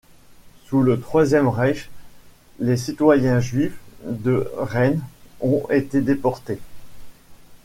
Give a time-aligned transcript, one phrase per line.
[0.63, 1.91] Sous le Troisième Reich,
[2.57, 4.99] les citoyens juifs de Rheine
[5.41, 6.57] ont été déporté.